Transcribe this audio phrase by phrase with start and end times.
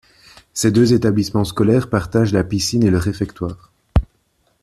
[0.55, 3.71] Ces deux établissements scolaires partagent la piscine et le réfectoire.